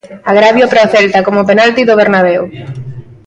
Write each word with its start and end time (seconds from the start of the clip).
Agravio 0.31 0.65
para 0.69 0.85
o 0.87 0.91
Celta, 0.93 1.23
coma 1.25 1.43
o 1.43 1.49
penalti 1.49 1.81
do 1.85 1.99
Bernabeu. 2.01 2.43